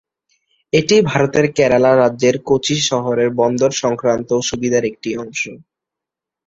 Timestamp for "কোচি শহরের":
2.47-3.29